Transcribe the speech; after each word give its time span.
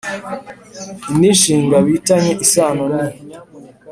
Indi 1.11 1.29
nshinga 1.35 1.75
bi 1.85 1.93
tanye 2.07 2.33
isano 2.45 2.83
ni 2.93 3.05